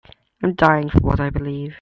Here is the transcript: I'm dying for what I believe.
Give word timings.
I'm 0.41 0.55
dying 0.55 0.89
for 0.89 0.97
what 1.01 1.19
I 1.19 1.29
believe. 1.29 1.75